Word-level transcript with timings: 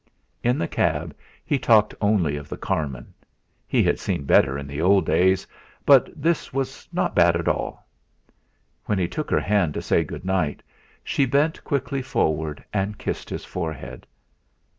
In 0.41 0.57
the 0.57 0.67
cab 0.67 1.15
he 1.45 1.59
talked 1.59 1.93
only 2.01 2.35
of 2.35 2.49
the 2.49 2.57
Carmen; 2.57 3.13
he 3.67 3.83
had 3.83 3.99
seen 3.99 4.23
better 4.23 4.57
in 4.57 4.65
the 4.65 4.81
old 4.81 5.05
days, 5.05 5.45
but 5.85 6.09
this 6.19 6.51
one 6.51 6.61
was 6.61 6.87
not 6.91 7.13
bad 7.13 7.35
at 7.35 7.47
all. 7.47 7.87
When 8.85 8.97
he 8.97 9.07
took 9.07 9.29
her 9.29 9.39
hand 9.41 9.75
to 9.75 9.81
say 9.83 10.03
good 10.03 10.25
night, 10.25 10.63
she 11.03 11.25
bent 11.27 11.63
quickly 11.63 12.01
forward 12.01 12.63
and 12.73 12.97
kissed 12.97 13.29
his 13.29 13.45
forehead. 13.45 14.07